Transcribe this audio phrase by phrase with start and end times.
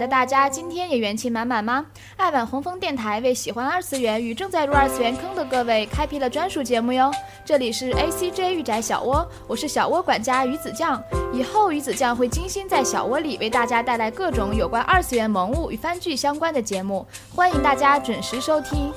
[0.00, 1.84] 的大家，今天也元气满满吗？
[2.16, 7.12] 爱晚红枫电台为喜欢二次元与正在入二次元坑的各位开辟了专属节目哟。
[7.44, 11.00] 这里是 A C J 御宅小窝，我是小窝管家鱼子酱。
[11.34, 18.90] 以后鱼子酱会精心在小窝里为大家带来各种有关二次元萌物与番剧相关的节目，欢迎大家准时收听。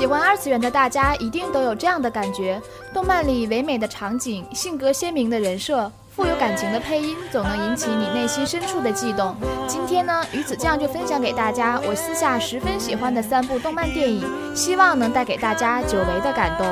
[0.00, 2.58] 喜欢二次元的大家一定都有这样的感觉：
[2.94, 9.36] 动漫里唯美的场景、性格鲜明的人设、富有感情的配音，总能引起你内心深处的悸动。
[9.68, 14.24] 今天呢，鱼子酱就分享给大家我私下十分喜欢的三部动漫电影，
[14.56, 16.66] 希望能带给大家久违的感动。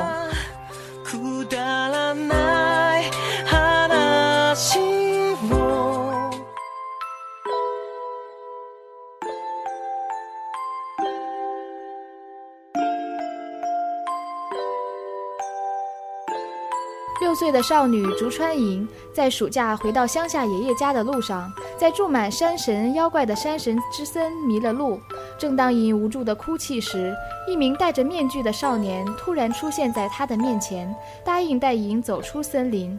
[17.51, 24.99] 的少女竹川银在暑假回到乡下爷爷家的路上，在住满山神妖怪的山神之森迷了路。
[25.37, 27.15] 正当银无助的哭泣时，
[27.47, 32.97] 一名戴着面具的少年突然出现在她的面前，答应带银走出森林。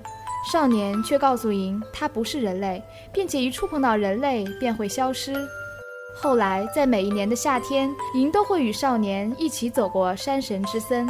[0.50, 5.34] 少年却告诉银，他不是人类，并且一触碰到人类便会消失。
[6.16, 11.06] 后来，在每一年的夏天，银都会与少年一起走过山神之森。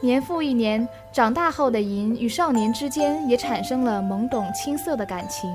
[0.00, 5.50] 年复一年，长大后的银与少年之间也产生了懵懂青涩的感情，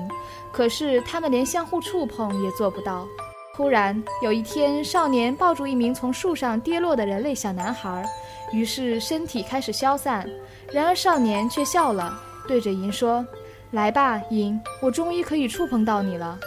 [0.52, 3.06] 可是他们连相互触碰也做不到。
[3.56, 8.04] 突然有一天，少年抱住一名从树上跌落的人类小男孩，
[8.52, 10.28] 于是身体开始消散。
[10.70, 12.12] 然而少年却笑了，
[12.46, 13.24] 对着银说
[13.72, 16.38] ：“来吧，银，我终于可以触碰到你了。”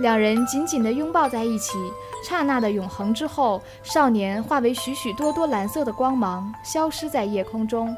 [0.00, 1.78] 两人紧紧地拥抱在一起。
[2.22, 7.94] 刹那的永恒之后，少年化为许许多多蓝色的光芒，消失在夜空中。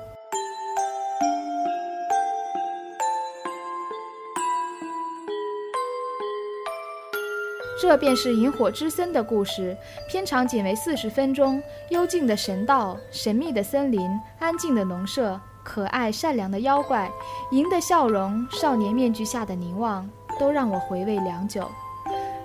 [7.80, 9.76] 这便是《萤火之森》的故事，
[10.08, 11.60] 片长仅为四十分钟。
[11.90, 14.08] 幽静的神道，神秘的森林，
[14.38, 17.10] 安静的农舍，可爱善良的妖怪，
[17.50, 20.08] 银的笑容，少年面具下的凝望，
[20.38, 21.68] 都让我回味良久。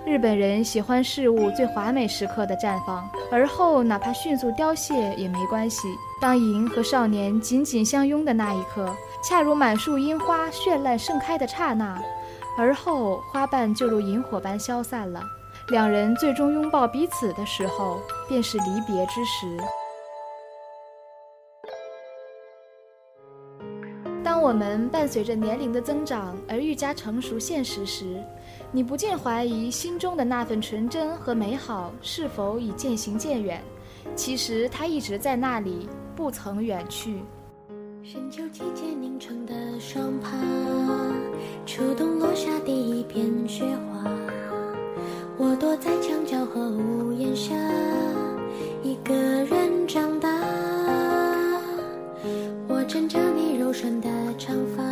[0.07, 5.89] 日本人喜欢事物最华美时刻的绽放，而后哪怕迅速凋谢也没关系。
[6.21, 8.89] 当银和少年紧紧相拥的那一刻，
[9.21, 12.01] 恰如满树樱花绚烂盛开的刹那，
[12.57, 15.21] 而后花瓣就如萤火般消散了。
[15.71, 19.57] 两人最终拥抱彼此的时候，便是离别之时。
[24.23, 28.21] 当我们伴随着年龄的增长而愈加成熟现实时，
[28.71, 33.63] 你不禁怀疑心中的那份纯真和美好是否已渐行渐远？
[34.15, 37.21] 其实它一直在那里，不曾远去。
[38.03, 40.37] 深秋季节凝成的霜帕，
[41.65, 44.09] 初冬落下第一片雪花。
[45.37, 47.53] 我躲在墙角和屋檐下，
[48.83, 50.29] 一个人长大。
[52.67, 54.83] 我枕着你柔顺的长发，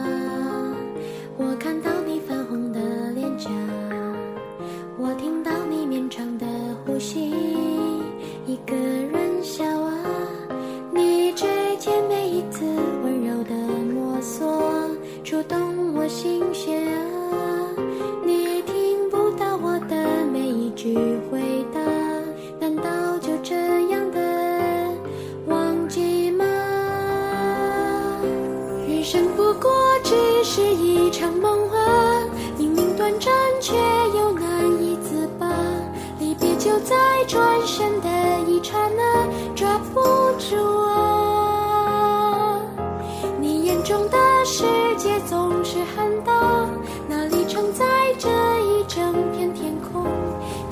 [45.86, 46.68] 总是很大，
[47.08, 47.86] 那里承载
[48.18, 48.28] 着
[48.62, 50.04] 一整片天空？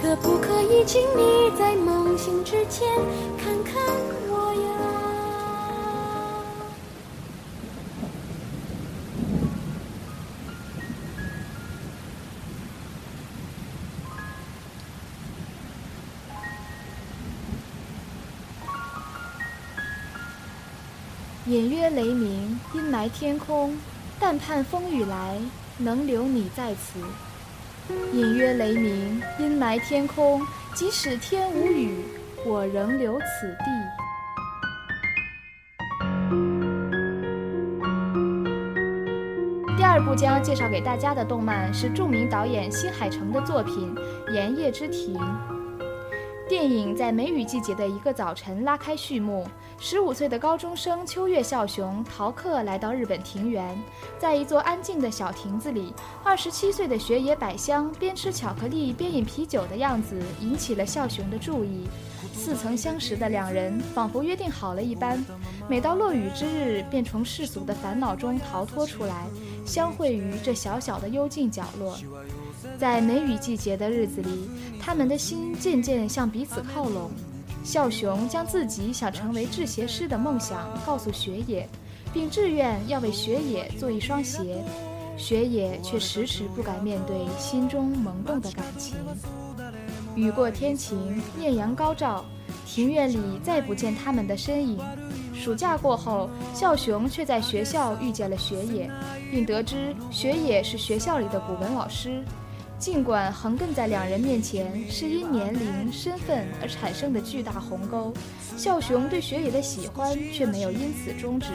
[0.01, 2.87] 可不可以请你在梦醒之前
[3.37, 3.75] 看看
[4.29, 4.67] 我呀？
[21.45, 23.77] 隐约雷鸣，阴霾天空，
[24.19, 25.37] 但盼风雨来，
[25.77, 26.99] 能留你在此。
[28.13, 30.41] 隐约雷鸣，阴霾天空，
[30.73, 32.05] 即使天无雨，
[32.45, 33.65] 我仍留此地。
[39.77, 43.93] 第二部将介绍给大家的动漫是著名导演新海诚的作品
[44.33, 45.13] 《炎夜之庭》。
[46.53, 49.43] 电影在梅雨季节的一个早晨拉开序幕。
[49.79, 53.75] 十五岁的高中生秋月孝雄逃课来到日本庭园，
[54.19, 55.91] 在一座安静的小亭子里，
[56.23, 61.87] 二十七岁的雪野百香边吃巧克力边饮啤酒的样子引起了孝雄的注意。
[62.35, 65.25] 似曾相识的两人，仿佛约定好了一般，
[65.67, 69.25] 每到落雨之日，便从世俗的烦恼中逃脱出来，
[69.65, 71.97] 相会于这小小的幽静角落。
[72.77, 74.49] 在梅雨季节的日子里，
[74.79, 77.11] 他们的心渐渐向彼此靠拢。
[77.63, 81.67] 孝雄将自己想成为制鞋师的梦想告诉雪野，
[82.13, 84.61] 并志愿要为雪野做一双鞋。
[85.15, 88.97] 雪野却迟迟不敢面对心中萌动的感情。
[90.15, 92.25] 雨过天晴，艳阳高照，
[92.65, 94.79] 庭院里再不见他们的身影。
[95.33, 98.89] 暑假过后，孝雄却在学校遇见了雪野，
[99.31, 102.23] 并得知雪野是学校里的古文老师。
[102.83, 108.13] 尽管横亘在两人面前是因年龄、身份而产生的巨大鸿沟，
[108.57, 111.47] 孝雄对雪野的喜欢却没有因此终止。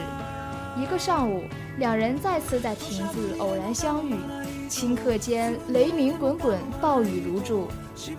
[0.75, 1.43] 一个上午，
[1.77, 4.15] 两人再次在亭子偶然相遇，
[4.71, 7.67] 顷刻间雷鸣滚滚，暴雨如注。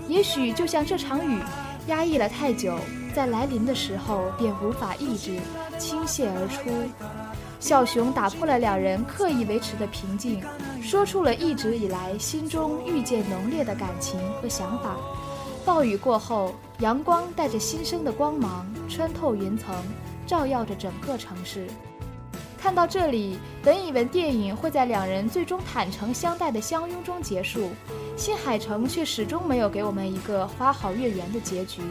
[0.06, 1.40] 也许就像这场雨，
[1.88, 2.78] 压抑了太久，
[3.12, 5.36] 在来临的时候便无法抑制，
[5.80, 6.70] 倾泻而出。
[7.58, 10.40] 孝雄打破了两人刻意维持的平静，
[10.82, 14.96] 说出了一直以来心中愈见浓烈的感情和想法。
[15.64, 19.74] 暴雨过后，阳光带着新生的光芒，穿透云层，
[20.26, 21.66] 照耀着整个城市。
[22.58, 27.70] 看到这里，本以为电影会在两人最终坦诚相待的相拥中结束，
[28.16, 31.82] 新海诚却始终没有给我们一个花好月圆的结局。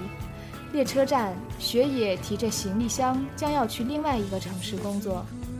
[0.71, 5.25] 列车站，雪野提着行李箱，将要去另外一个城市工作。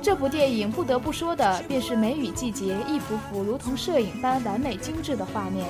[0.00, 5.66] 这部电影不得不说的，便是梅雨季节一幅幅如同摄影般完美精致的画面。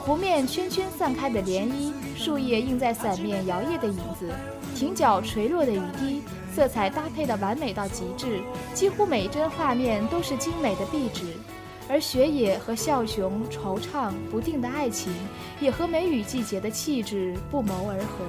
[0.00, 4.28] 湖面圈圈散开的涟漪，树叶映在伞面摇曳的影子，
[4.74, 6.22] 亭角垂落的雨滴，
[6.52, 8.40] 色彩搭配的完美到极致，
[8.74, 11.22] 几乎每一帧画面都是精美的壁纸。
[11.88, 15.12] 而雪野和孝雄惆怅不定的爱情，
[15.60, 18.24] 也和梅雨季节的气质不谋而合。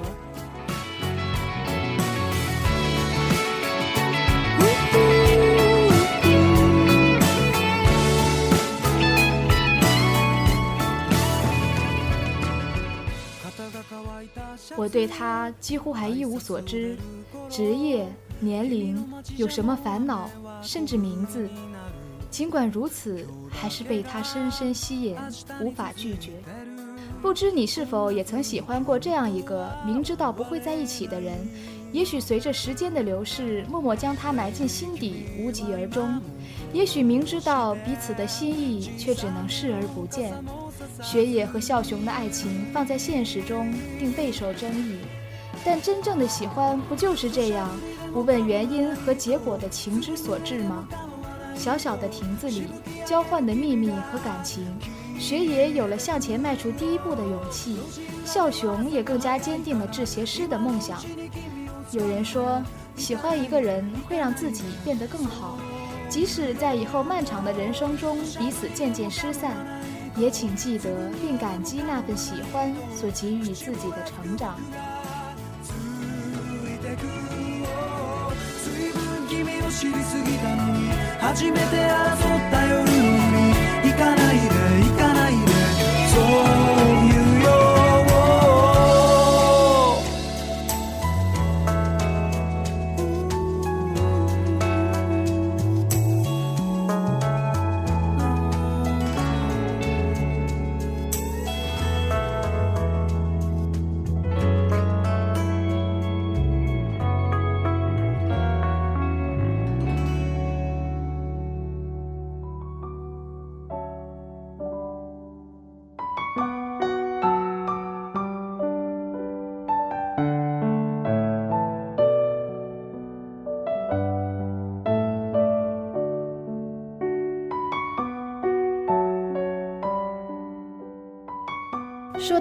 [14.81, 16.97] 我对他几乎还一无所知，
[17.47, 18.07] 职业、
[18.39, 19.07] 年龄、
[19.37, 20.27] 有什么烦恼，
[20.63, 21.47] 甚至名字。
[22.31, 25.15] 尽管如此，还是被他深深吸引，
[25.61, 26.31] 无法拒绝。
[27.21, 31.47] 不知你是否也曾喜欢过这样一个明知道不会在一起的人？
[31.91, 36.19] 也许随着时间的流逝，默默将他埋进心底，无疾而终；
[36.73, 40.33] 也许明知道彼此的心意，却只能视而不见。
[41.01, 44.97] 雪野和孝雄的爱情放在现实中定备受争议，
[45.65, 47.69] 但真正的喜欢不就是这样
[48.13, 50.87] 不问原因和结果的情之所至吗？
[51.55, 52.63] 小小的亭子里
[53.05, 54.65] 交换的秘密和感情，
[55.19, 57.77] 雪野有了向前迈出第一步的勇气，
[58.25, 61.03] 孝雄也更加坚定了制鞋师的梦想。
[61.91, 62.63] 有人说，
[62.95, 65.57] 喜欢一个人会让自己变得更好，
[66.11, 69.55] 即使在以后漫长的人生中彼此渐渐失散
[70.17, 74.59] 也请记得并感激那份喜欢所给予自己的成长。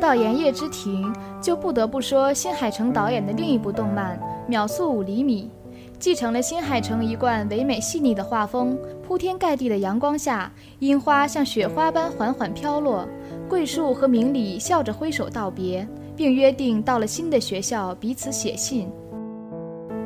[0.01, 5.51] 到盐业之庭，就不得不说新海诚导演的另一部动漫《秒速五厘米》，
[5.99, 8.77] 继承了新海诚一贯唯美细腻的画风。
[9.07, 13.07] 铺天盖地的阳光下，樱花像雪花般缓缓飘落。
[13.49, 18.89] 桂树和明里笑着挥手道别，并约定到了新的学校彼此写信。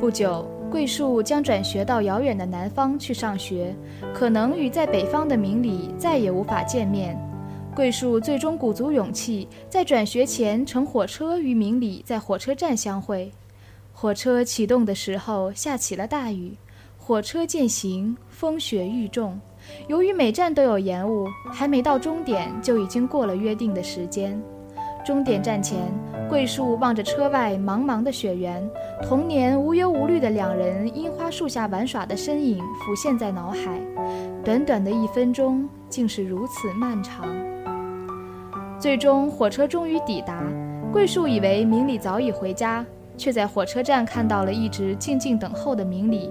[0.00, 3.74] 不久，桂树将转学到遥远的南方去上学，
[4.14, 7.16] 可能与在北方的明里再也无法见面。
[7.74, 13.30] 桂树最终鼓足勇气，在转学前乘火车与明里在火车站相会。
[13.92, 16.56] 火车启动的时候下起了大雨，
[16.96, 19.38] 火车渐行，风雪愈重。
[19.88, 24.40] 由于每站都有延误，还没到终点就已经过了约定的时间。
[25.04, 25.78] 终点站前，
[26.28, 28.66] 桂树望着车外茫茫的雪原，
[29.02, 33.80] 童年无忧无虑的两人樱花树下玩耍的身影浮现在脑海。
[34.44, 37.26] 短短的一分钟，竟是如此漫长。
[38.84, 40.44] 最终，火车终于抵达。
[40.92, 42.84] 桂树以为明里早已回家，
[43.16, 46.30] 却在火车站看到了一直静静等候的明里。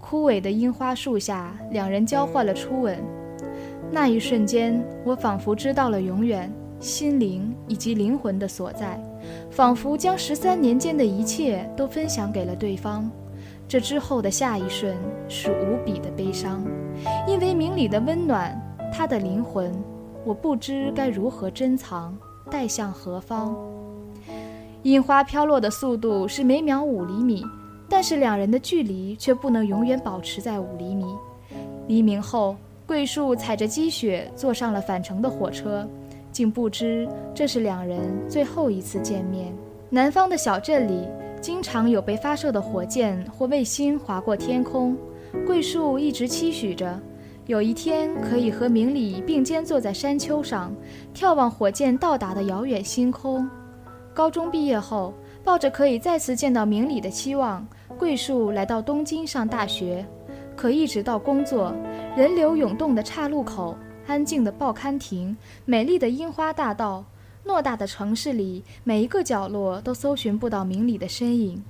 [0.00, 2.98] 枯萎的樱花树下，两人交换了初吻。
[3.88, 9.00] 那一瞬间，我仿佛知道了永远、心灵以及灵魂的所在，
[9.48, 13.08] 仿佛将十三年间的一切都分享给了对方。
[13.68, 14.92] 这之后的下一瞬
[15.28, 16.64] 是无比的悲伤，
[17.28, 18.60] 因为明里的温暖，
[18.92, 19.72] 他的灵魂。
[20.26, 22.12] 我不知该如何珍藏，
[22.50, 23.56] 带向何方。
[24.82, 27.44] 樱花飘落的速度是每秒五厘米，
[27.88, 31.04] 但是两人的距离却不能永远保持在五厘米。
[31.86, 32.56] 黎明后，
[32.88, 35.88] 桂树踩着积雪坐上了返程的火车，
[36.32, 39.54] 竟不知这是两人最后一次见面。
[39.88, 41.06] 南方的小镇里，
[41.40, 44.96] 经常有被发射的火箭或卫星划过天空，
[45.46, 47.00] 桂树一直期许着。
[47.46, 50.74] 有一天可以和明里并肩坐在山丘上，
[51.14, 53.48] 眺望火箭到达的遥远星空。
[54.12, 57.64] 高中毕业后，抱着可以再次见到明里的期望，
[57.96, 60.04] 桂树来到东京上大学。
[60.56, 61.72] 可一直到工作，
[62.16, 63.76] 人流涌动的岔路口，
[64.08, 67.04] 安静的报刊亭，美丽的樱花大道，
[67.44, 71.62] 偌大的城市里，每一个角落都搜寻不到明里的身影。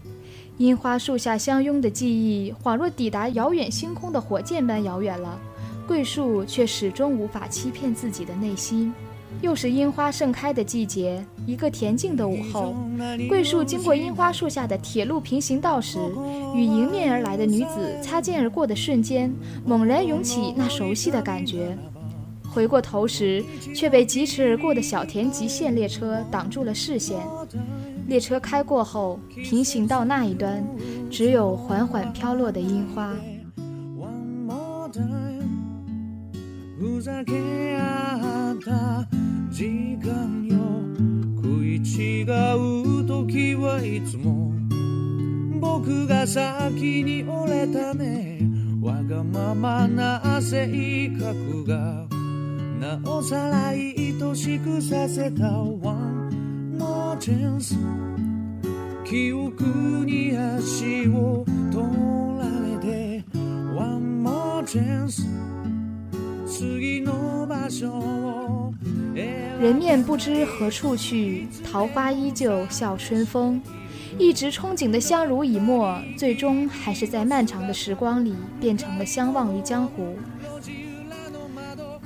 [0.57, 5.39] 樱花树下相拥的记忆，恍若抵达遥远星空的火箭般遥远了。
[5.87, 8.93] 桂树却始终无法欺骗自己的内心。
[9.43, 12.75] 又是樱花盛开的季节，一个恬静的午后，
[13.29, 15.99] 桂树经过樱花树下的铁路平行道时，
[16.55, 19.31] 与迎面而来的女子擦肩而过的瞬间，
[19.65, 21.77] 猛然涌起那熟悉的感觉。
[22.49, 27.19] 回过头时，却被疾驰而过的小田急线列车挡住了视线。
[28.07, 30.65] 列车开过后，平行道那一端，
[31.11, 33.13] 只有缓缓飘落的樱花。
[36.97, 39.07] ふざけ合った
[39.51, 40.57] 時間よ。
[41.37, 44.51] 食い違う時はいつも。
[45.61, 48.41] 僕が先に折れたね。
[48.81, 52.07] わがままな性格が。
[52.81, 53.95] なおさら愛
[54.35, 57.77] しくさせた One more chance
[59.05, 59.65] 記憶
[60.07, 61.87] に足を取
[62.39, 63.23] られて。
[63.75, 65.56] One more chance
[69.59, 73.61] 人面不知何处去，桃花依旧笑春风。
[74.19, 80.17] 一直憧憬的相濡以沫，最终还是在漫长的时光里变成了相忘于江湖。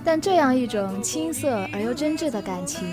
[0.02, 2.84] 但这样一种青涩而又真挚的感情，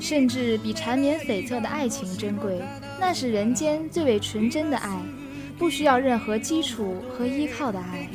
[0.00, 2.60] 甚至比缠绵悱恻的爱情珍贵。
[3.00, 4.90] 那是人间最为纯真的爱。
[5.58, 8.08] 不需要任何基础和依靠的爱，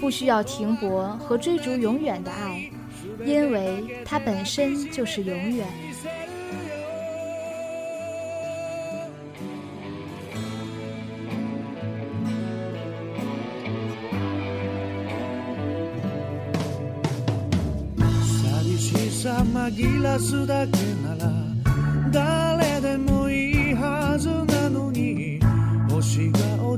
[0.00, 2.68] 不需要停泊和追逐永远的爱，
[3.24, 5.66] 因为它本身就是永远。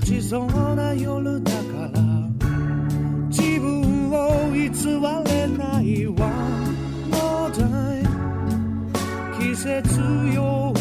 [0.08, 2.00] ちそうな夜だから
[3.28, 4.70] 自分を偽
[5.30, 6.14] れないわ。
[7.10, 8.08] More time
[9.38, 10.00] 季節
[10.34, 10.72] よ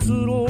[0.00, 0.45] 移ろう。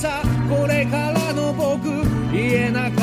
[0.00, 1.82] さこれからの僕
[2.32, 2.99] 言えなか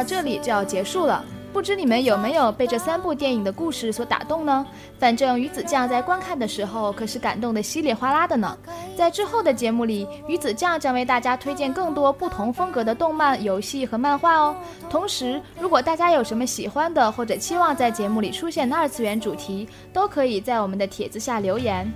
[0.00, 1.24] 到这里就要结束了。
[1.52, 4.66] 不知你们有没有被这三部电影的故事所打动呢？
[4.98, 8.54] 反正鱼子酱在观看的时候可是感动的稀里哗啦的呢。
[8.94, 14.54] 在之后的节目里，鱼子酱将为大家推荐更多不同风格的动漫、游戏和漫画哦。
[14.90, 21.90] 同时，如果大家有什么喜欢的或者期望在节目里出现的二次元主题，都可以在我们的帖子下留言。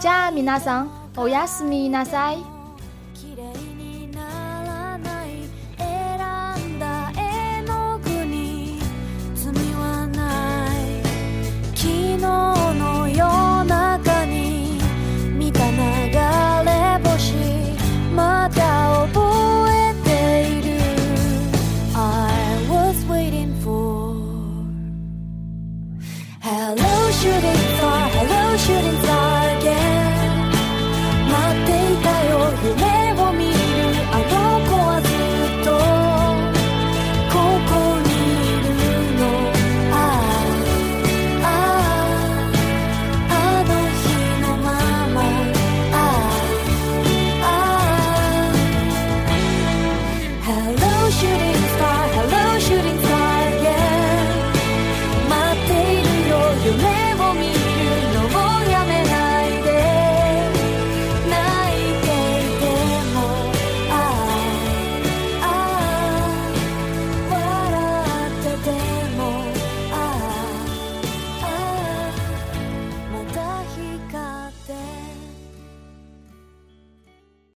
[0.00, 2.38] じゃあ皆さん、おやすみなさい。